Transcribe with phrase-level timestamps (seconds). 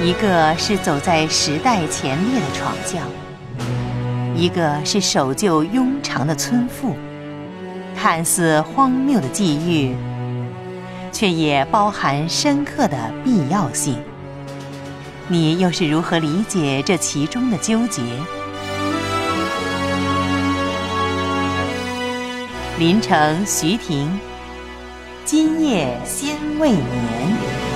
[0.00, 3.02] 一个是走在时代前列的闯将，
[4.36, 6.94] 一个是守旧庸常的村妇，
[7.96, 9.96] 看似荒谬的际遇，
[11.10, 13.98] 却也包含深刻的必要性。
[15.26, 18.00] 你又是如何理解这其中的纠结？
[22.78, 24.08] 林城徐婷，
[25.24, 27.67] 今夜先未眠。